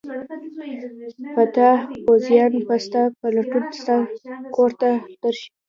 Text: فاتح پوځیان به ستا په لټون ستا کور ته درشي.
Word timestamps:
فاتح 1.35 1.77
پوځیان 2.05 2.51
به 2.67 2.75
ستا 2.85 3.03
په 3.19 3.27
لټون 3.35 3.63
ستا 3.79 3.97
کور 4.55 4.71
ته 4.81 4.89
درشي. 5.21 5.47